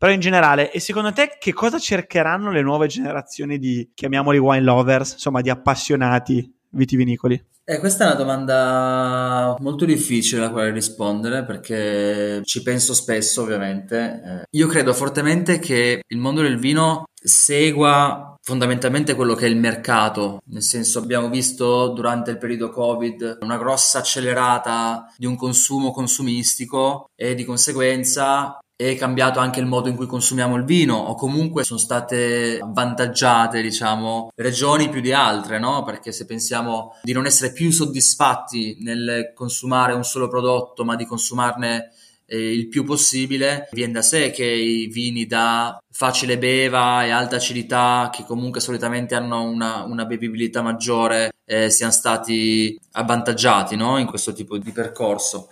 [0.01, 4.63] però in generale, e secondo te che cosa cercheranno le nuove generazioni di, chiamiamoli wine
[4.63, 7.43] lovers, insomma di appassionati vitivinicoli?
[7.63, 14.21] Eh, questa è una domanda molto difficile alla quale rispondere perché ci penso spesso ovviamente.
[14.25, 19.57] Eh, io credo fortemente che il mondo del vino segua fondamentalmente quello che è il
[19.57, 25.91] mercato, nel senso abbiamo visto durante il periodo Covid una grossa accelerata di un consumo
[25.91, 28.57] consumistico e di conseguenza
[28.89, 33.61] è cambiato anche il modo in cui consumiamo il vino o comunque sono state avvantaggiate,
[33.61, 35.83] diciamo, regioni più di altre, no?
[35.83, 41.05] Perché se pensiamo di non essere più soddisfatti nel consumare un solo prodotto, ma di
[41.05, 41.91] consumarne
[42.25, 47.35] eh, il più possibile, viene da sé che i vini da facile beva e alta
[47.35, 53.97] acidità, che comunque solitamente hanno una, una bevibilità maggiore, eh, siano stati avvantaggiati no?
[53.97, 55.49] in questo tipo di percorso.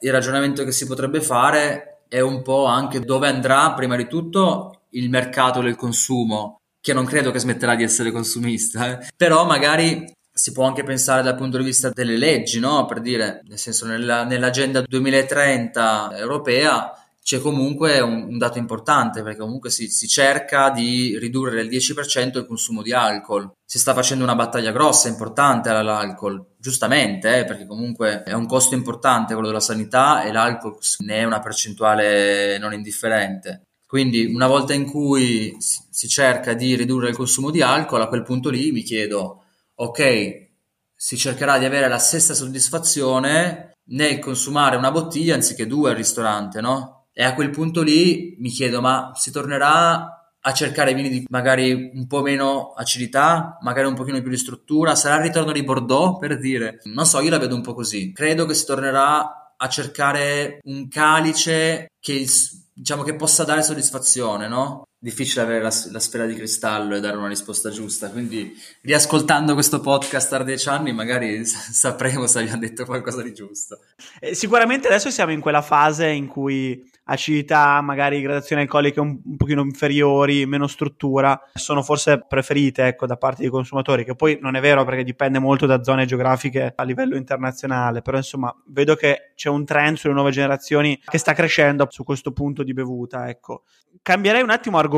[0.00, 4.82] Il ragionamento che si potrebbe fare è un po' anche dove andrà prima di tutto
[4.90, 9.06] il mercato del consumo, che non credo che smetterà di essere consumista, eh?
[9.16, 12.84] però magari si può anche pensare dal punto di vista delle leggi, no?
[12.84, 16.92] Per dire, nel senso, nella, nell'agenda 2030 europea
[17.22, 22.38] c'è comunque un, un dato importante perché comunque si, si, cerca di ridurre del 10%
[22.38, 23.50] il consumo di alcol.
[23.64, 28.74] Si sta facendo una battaglia grossa, importante all'alcol, giustamente, eh, perché comunque è un costo
[28.74, 33.62] importante quello della sanità e l'alcol ne è una percentuale non indifferente.
[33.86, 38.22] Quindi una volta in cui si cerca di ridurre il consumo di alcol, a quel
[38.22, 40.48] punto lì mi chiedo ok,
[40.94, 46.60] si cercherà di avere la stessa soddisfazione nel consumare una bottiglia anziché due al ristorante,
[46.60, 47.01] no?
[47.14, 51.90] E a quel punto lì mi chiedo, ma si tornerà a cercare vini di magari
[51.94, 54.94] un po' meno acidità, magari un pochino più di struttura?
[54.94, 56.80] Sarà il ritorno di Bordeaux, per dire?
[56.84, 58.12] Non so, io la vedo un po' così.
[58.12, 62.26] Credo che si tornerà a cercare un calice che,
[62.72, 64.84] diciamo, che possa dare soddisfazione, no?
[65.02, 68.08] Difficile avere la, la, sfera di cristallo e dare una risposta giusta.
[68.08, 73.80] Quindi, riascoltando questo podcast tra dieci anni, magari sapremo se abbiamo detto qualcosa di giusto.
[74.20, 79.36] Eh, sicuramente adesso siamo in quella fase in cui acidità, magari gradazioni alcoliche un, un
[79.36, 84.54] pochino inferiori, meno struttura, sono forse preferite ecco, da parte dei consumatori, che poi non
[84.54, 89.32] è vero perché dipende molto da zone geografiche a livello internazionale, però insomma vedo che
[89.34, 93.28] c'è un trend sulle nuove generazioni che sta crescendo su questo punto di bevuta.
[93.28, 93.64] Ecco.
[94.00, 94.91] Cambierei un attimo argomento,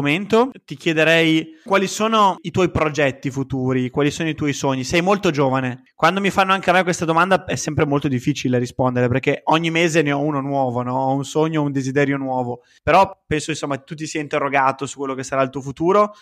[0.65, 4.85] ti chiederei quali sono i tuoi progetti futuri, quali sono i tuoi sogni.
[4.85, 5.85] Sei molto giovane.
[5.95, 9.71] Quando mi fanno anche a me questa domanda è sempre molto difficile rispondere perché ogni
[9.71, 10.95] mese ne ho uno nuovo, no?
[10.95, 12.63] ho un sogno, un desiderio nuovo.
[12.83, 16.15] Però penso insomma tu ti sia interrogato su quello che sarà il tuo futuro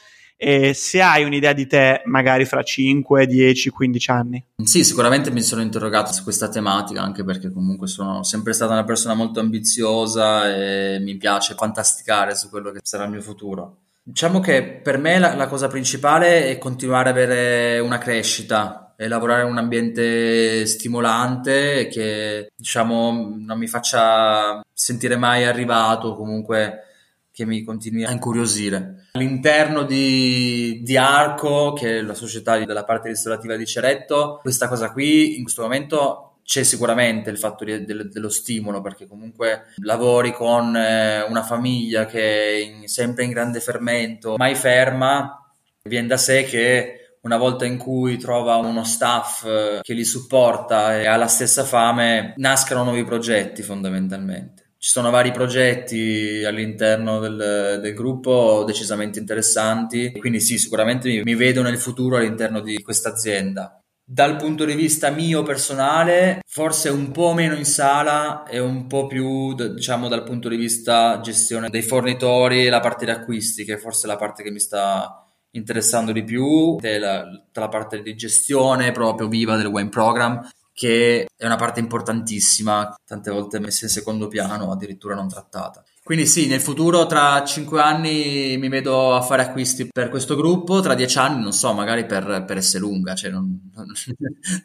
[0.44, 4.44] e se hai un'idea di te magari fra 5, 10, 15 anni.
[4.64, 8.82] Sì, sicuramente mi sono interrogato su questa tematica anche perché comunque sono sempre stata una
[8.82, 13.76] persona molto ambiziosa e mi piace fantasticare su quello che sarà il mio futuro.
[14.02, 19.06] Diciamo che per me la, la cosa principale è continuare ad avere una crescita e
[19.06, 26.91] lavorare in un ambiente stimolante che diciamo non mi faccia sentire mai arrivato comunque
[27.32, 29.08] che mi continui a incuriosire.
[29.12, 34.92] All'interno di, di Arco, che è la società della parte ristorativa di Ceretto, questa cosa
[34.92, 40.32] qui in questo momento c'è sicuramente il fatto di, de, dello stimolo perché comunque lavori
[40.32, 45.50] con eh, una famiglia che è in, sempre in grande fermento, mai ferma,
[45.82, 50.98] viene da sé che una volta in cui trova uno staff eh, che li supporta
[50.98, 54.61] e ha la stessa fame, nascano nuovi progetti fondamentalmente.
[54.82, 61.36] Ci sono vari progetti all'interno del, del gruppo decisamente interessanti, quindi sì, sicuramente mi, mi
[61.36, 63.80] vedo nel futuro all'interno di questa azienda.
[64.04, 69.06] Dal punto di vista mio personale, forse un po' meno in sala e un po'
[69.06, 73.74] più, diciamo, dal punto di vista gestione dei fornitori e la parte di acquisti, che
[73.74, 78.90] è forse la parte che mi sta interessando di più, della, la parte di gestione
[78.90, 80.44] proprio viva del wine program
[80.82, 85.84] che è una parte importantissima, tante volte messa in secondo piano addirittura non trattata.
[86.02, 90.80] Quindi sì, nel futuro tra cinque anni mi vedo a fare acquisti per questo gruppo,
[90.80, 93.86] tra dieci anni non so, magari per, per essere lunga, cioè non, non,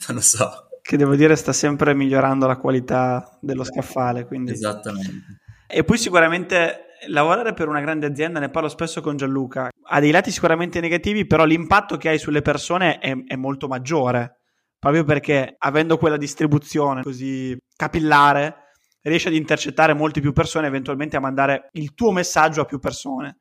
[0.07, 0.69] non, lo so.
[0.81, 4.25] Che devo dire sta sempre migliorando la qualità dello scaffale.
[4.25, 4.53] Quindi...
[4.53, 5.41] Esattamente.
[5.67, 10.09] E poi sicuramente lavorare per una grande azienda, ne parlo spesso con Gianluca, ha dei
[10.09, 14.36] lati sicuramente negativi, però l'impatto che hai sulle persone è, è molto maggiore
[14.79, 18.65] proprio perché avendo quella distribuzione così capillare
[19.01, 23.37] riesci ad intercettare molte più persone eventualmente a mandare il tuo messaggio a più persone.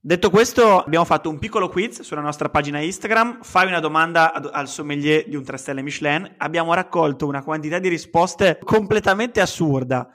[0.00, 3.42] Detto questo, abbiamo fatto un piccolo quiz sulla nostra pagina Instagram.
[3.42, 6.34] Fai una domanda ad, al sommelier di un 3 stelle Michelin.
[6.38, 10.08] Abbiamo raccolto una quantità di risposte completamente assurda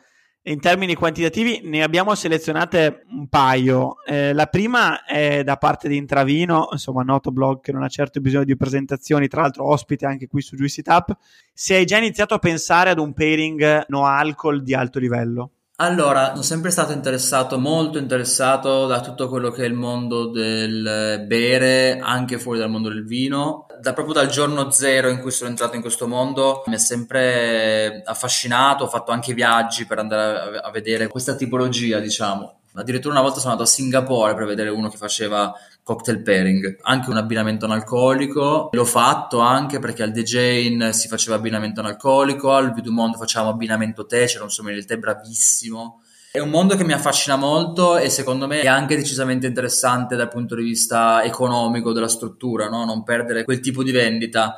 [0.45, 3.95] in termini quantitativi ne abbiamo selezionate un paio.
[4.05, 8.19] Eh, la prima è da parte di Intravino, insomma, noto blog che non ha certo
[8.19, 11.15] bisogno di presentazioni, tra l'altro ospite anche qui su Juicy Tap.
[11.53, 15.51] Se hai già iniziato a pensare ad un pairing no alcol di alto livello?
[15.77, 21.25] Allora, sono sempre stato interessato, molto interessato da tutto quello che è il mondo del
[21.25, 23.65] bere, anche fuori dal mondo del vino.
[23.83, 28.01] Da, proprio dal giorno zero in cui sono entrato in questo mondo mi ha sempre
[28.05, 33.21] affascinato, ho fatto anche viaggi per andare a, a vedere questa tipologia, diciamo Addirittura una
[33.21, 35.53] volta sono andato a Singapore per vedere uno che faceva
[35.83, 38.69] cocktail pairing, anche un abbinamento analcolico.
[38.71, 43.49] L'ho fatto anche perché al The Jane si faceva abbinamento analcolico, al du Monde facciamo
[43.49, 46.01] abbinamento tè, c'era un sommelier del tè bravissimo.
[46.35, 50.29] È un mondo che mi affascina molto e secondo me è anche decisamente interessante dal
[50.29, 52.85] punto di vista economico della struttura, no?
[52.85, 54.55] non perdere quel tipo di vendita.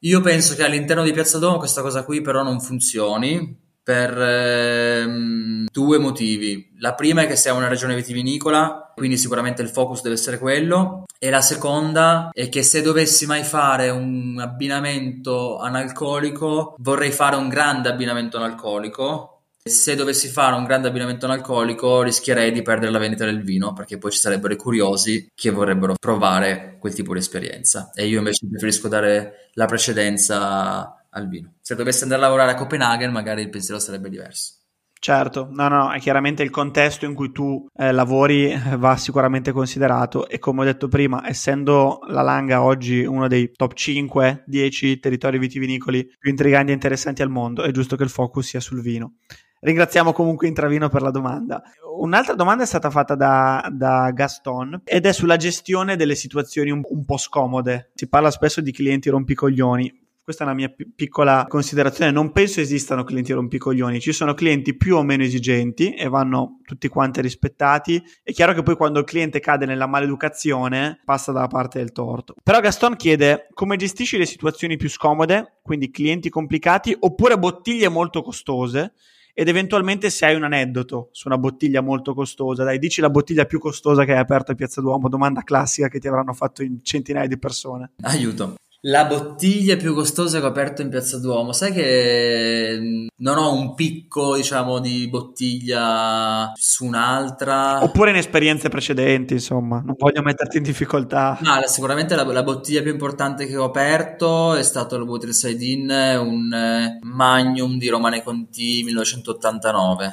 [0.00, 5.68] Io penso che all'interno di Piazza Duomo questa cosa qui però non funzioni per ehm,
[5.72, 6.74] due motivi.
[6.80, 11.04] La prima è che siamo una regione vitivinicola, quindi sicuramente il focus deve essere quello.
[11.18, 17.48] E la seconda è che se dovessi mai fare un abbinamento analcolico, vorrei fare un
[17.48, 19.33] grande abbinamento analcolico
[19.66, 23.96] se dovessi fare un grande abbinamento analcolico rischierei di perdere la vendita del vino perché
[23.96, 28.46] poi ci sarebbero i curiosi che vorrebbero provare quel tipo di esperienza e io invece
[28.46, 31.54] preferisco dare la precedenza al vino.
[31.62, 34.56] Se dovessi andare a lavorare a Copenaghen magari il pensiero sarebbe diverso.
[35.04, 39.52] Certo, no, no, è chiaramente il contesto in cui tu eh, lavori eh, va sicuramente
[39.52, 44.98] considerato e come ho detto prima, essendo la Langa oggi uno dei top 5, 10
[45.00, 48.80] territori vitivinicoli più intriganti e interessanti al mondo, è giusto che il focus sia sul
[48.80, 49.16] vino.
[49.64, 51.62] Ringraziamo comunque Intravino per la domanda.
[51.98, 56.82] Un'altra domanda è stata fatta da, da Gaston ed è sulla gestione delle situazioni un,
[56.86, 57.90] un po' scomode.
[57.94, 60.02] Si parla spesso di clienti rompicoglioni.
[60.22, 62.10] Questa è una mia p- piccola considerazione.
[62.10, 66.88] Non penso esistano clienti rompicoglioni, ci sono clienti più o meno esigenti e vanno tutti
[66.88, 68.02] quanti rispettati.
[68.22, 72.34] È chiaro che poi quando il cliente cade nella maleducazione passa dalla parte del torto.
[72.42, 78.20] Però Gaston chiede come gestisci le situazioni più scomode, quindi clienti complicati oppure bottiglie molto
[78.20, 78.92] costose
[79.34, 83.44] ed eventualmente se hai un aneddoto su una bottiglia molto costosa, dai, dici la bottiglia
[83.44, 86.78] più costosa che hai aperto a Piazza Duomo, domanda classica che ti avranno fatto in
[86.82, 87.92] centinaia di persone.
[88.02, 88.54] Aiuto.
[88.86, 93.50] La bottiglia più costosa che ho aperto in Piazza Duomo, sai che mm, non ho
[93.54, 97.82] un picco, diciamo, di bottiglia su un'altra.
[97.82, 101.38] Oppure in esperienze precedenti, insomma, non voglio metterti in difficoltà.
[101.40, 105.64] No, sicuramente la, la bottiglia più importante che ho aperto è stato il Water Side
[105.64, 110.04] Inn, un eh, Magnum di Romane Conti 1989.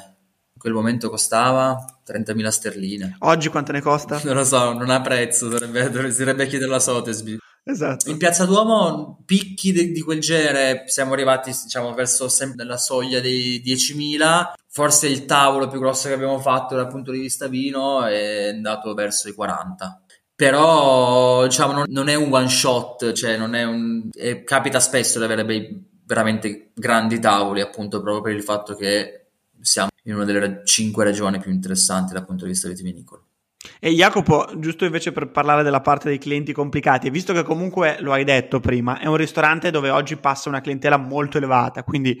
[0.54, 3.16] In quel momento costava 30.000 sterline.
[3.18, 4.18] Oggi quanto ne costa?
[4.24, 7.38] Non lo so, non ha prezzo, dovrebbe, dovrebbe chiederlo a Sotesby.
[7.64, 8.10] Esatto.
[8.10, 13.20] In Piazza Duomo picchi di, di quel genere siamo arrivati diciamo verso sempre la soglia
[13.20, 18.04] dei 10.000 forse il tavolo più grosso che abbiamo fatto dal punto di vista vino
[18.04, 20.02] è andato verso i 40
[20.34, 25.18] però diciamo non, non è un one shot cioè non è un è, capita spesso
[25.18, 29.26] di avere bei, veramente grandi tavoli appunto proprio per il fatto che
[29.60, 33.26] siamo in una delle cinque regioni più interessanti dal punto di vista vitivinicolo
[33.78, 38.12] e Jacopo, giusto invece per parlare della parte dei clienti complicati, visto che comunque lo
[38.12, 42.16] hai detto prima, è un ristorante dove oggi passa una clientela molto elevata, quindi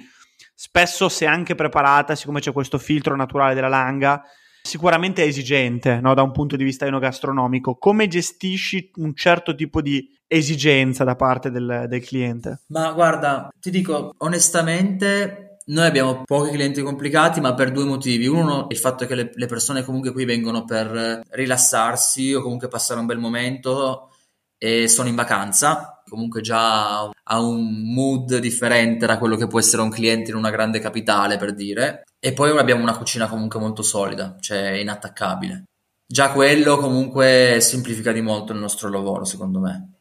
[0.54, 4.22] spesso se anche preparata, siccome c'è questo filtro naturale della langa,
[4.62, 6.14] sicuramente è esigente no?
[6.14, 7.76] da un punto di vista enogastronomico.
[7.76, 12.62] Come gestisci un certo tipo di esigenza da parte del, del cliente?
[12.68, 18.26] Ma guarda, ti dico onestamente noi abbiamo pochi clienti complicati, ma per due motivi.
[18.26, 23.00] Uno il fatto che le, le, persone comunque qui vengono per rilassarsi o comunque passare
[23.00, 24.10] un bel momento
[24.58, 29.82] e sono in vacanza, comunque già ha un mood differente da quello che può essere
[29.82, 32.04] un cliente in una grande capitale, per dire.
[32.20, 35.64] E poi abbiamo una cucina comunque molto solida, cioè inattaccabile.
[36.06, 39.91] Già quello comunque semplifica di molto il nostro lavoro, secondo me.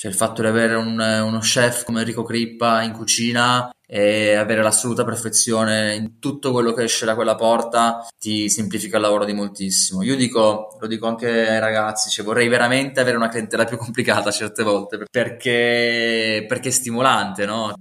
[0.00, 4.62] Cioè il fatto di avere un, uno chef come Enrico Crippa in cucina e avere
[4.62, 9.34] l'assoluta perfezione in tutto quello che esce da quella porta ti semplifica il lavoro di
[9.34, 10.02] moltissimo.
[10.02, 14.30] Io dico, lo dico anche ai ragazzi, cioè vorrei veramente avere una clientela più complicata
[14.30, 17.74] certe volte perché, perché è stimolante, no?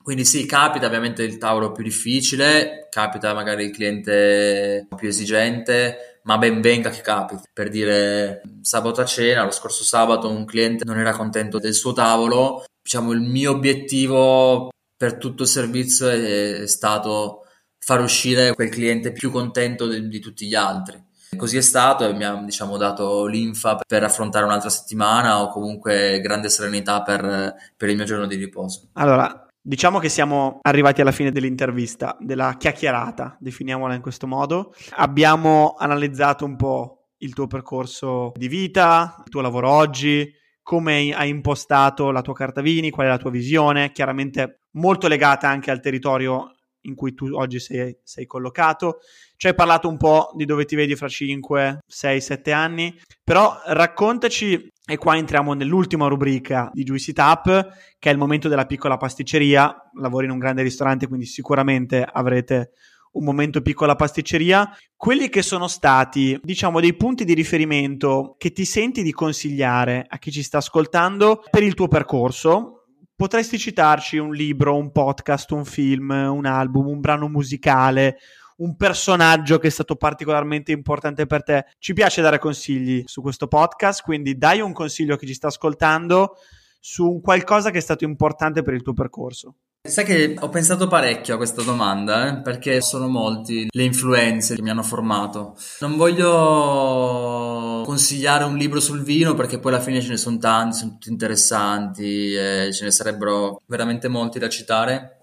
[0.00, 6.38] Quindi sì, capita ovviamente il tavolo più difficile, capita magari il cliente più esigente, ma
[6.38, 7.42] ben venga che capita.
[7.52, 11.92] Per dire, sabato a cena, lo scorso sabato un cliente non era contento del suo
[11.92, 17.44] tavolo, diciamo il mio obiettivo per tutto il servizio è, è stato
[17.78, 21.02] far uscire quel cliente più contento di, di tutti gli altri.
[21.36, 26.20] Così è stato e mi ha diciamo, dato l'infa per affrontare un'altra settimana o comunque
[26.20, 28.88] grande serenità per, per il mio giorno di riposo.
[28.92, 34.74] Allora, Diciamo che siamo arrivati alla fine dell'intervista, della chiacchierata, definiamola in questo modo.
[34.96, 40.30] Abbiamo analizzato un po' il tuo percorso di vita, il tuo lavoro oggi,
[40.62, 45.48] come hai impostato la tua carta vini, qual è la tua visione, chiaramente molto legata
[45.48, 46.50] anche al territorio
[46.82, 48.98] in cui tu oggi sei, sei, collocato.
[49.34, 53.62] Ci hai parlato un po' di dove ti vedi fra 5, 6, 7 anni, però
[53.64, 57.68] raccontaci, e qua entriamo nell'ultima rubrica di Juicy Tap,
[57.98, 59.74] che è il momento della piccola pasticceria.
[60.00, 62.72] Lavori in un grande ristorante, quindi sicuramente avrete
[63.12, 68.64] un momento piccola pasticceria, quelli che sono stati, diciamo, dei punti di riferimento che ti
[68.64, 72.86] senti di consigliare a chi ci sta ascoltando per il tuo percorso.
[73.16, 78.18] Potresti citarci un libro, un podcast, un film, un album, un brano musicale,
[78.56, 81.64] un personaggio che è stato particolarmente importante per te.
[81.78, 85.48] Ci piace dare consigli su questo podcast, quindi dai un consiglio a chi ci sta
[85.48, 86.36] ascoltando
[86.80, 89.56] su un qualcosa che è stato importante per il tuo percorso.
[89.86, 92.40] Sai che ho pensato parecchio a questa domanda, eh?
[92.40, 95.58] perché sono molti le influenze che mi hanno formato.
[95.80, 100.78] Non voglio consigliare un libro sul vino perché poi alla fine ce ne sono tanti,
[100.78, 105.13] sono tutti interessanti e ce ne sarebbero veramente molti da citare.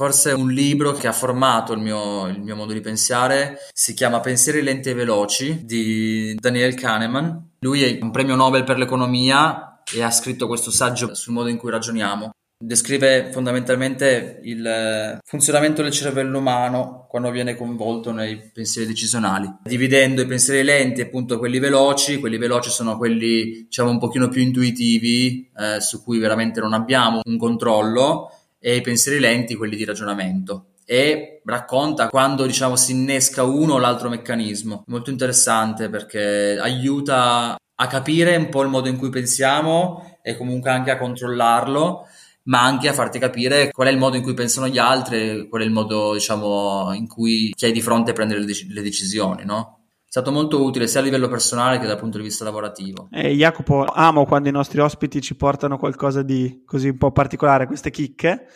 [0.00, 4.20] Forse un libro che ha formato il mio, il mio modo di pensare si chiama
[4.20, 7.56] Pensieri lenti e veloci di Daniel Kahneman.
[7.58, 11.58] Lui è un premio Nobel per l'economia e ha scritto questo saggio sul modo in
[11.58, 12.30] cui ragioniamo.
[12.62, 20.22] Descrive fondamentalmente il eh, funzionamento del cervello umano quando viene coinvolto nei pensieri decisionali, dividendo
[20.22, 25.50] i pensieri lenti appunto quelli veloci, quelli veloci sono quelli diciamo un pochino più intuitivi
[25.58, 28.30] eh, su cui veramente non abbiamo un controllo
[28.60, 33.78] e i pensieri lenti quelli di ragionamento e racconta quando diciamo si innesca uno o
[33.78, 40.18] l'altro meccanismo molto interessante perché aiuta a capire un po' il modo in cui pensiamo
[40.22, 42.06] e comunque anche a controllarlo
[42.44, 45.62] ma anche a farti capire qual è il modo in cui pensano gli altri, qual
[45.62, 49.44] è il modo, diciamo, in cui chi hai di fronte prende le, dec- le decisioni,
[49.44, 49.79] no?
[50.10, 53.10] È stato molto utile sia a livello personale che dal punto di vista lavorativo.
[53.12, 57.68] Eh, Jacopo, amo quando i nostri ospiti ci portano qualcosa di così un po' particolare,
[57.68, 58.48] queste chicche.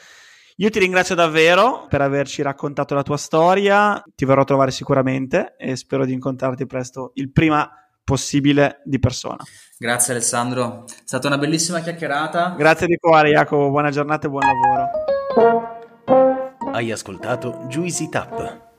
[0.56, 5.54] Io ti ringrazio davvero per averci raccontato la tua storia, ti verrò a trovare sicuramente
[5.56, 7.70] e spero di incontrarti presto il prima
[8.02, 9.44] possibile di persona.
[9.78, 12.56] Grazie Alessandro, è stata una bellissima chiacchierata.
[12.58, 14.90] Grazie di cuore Jacopo, buona giornata e buon lavoro.
[16.72, 18.63] Hai ascoltato Juicy Tap.